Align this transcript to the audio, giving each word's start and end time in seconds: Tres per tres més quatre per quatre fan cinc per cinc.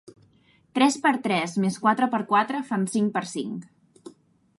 Tres 0.77 0.95
per 1.03 1.11
tres 1.27 1.53
més 1.65 1.77
quatre 1.83 2.07
per 2.15 2.21
quatre 2.31 2.63
fan 2.71 2.87
cinc 2.95 3.13
per 3.19 3.23
cinc. 3.33 3.69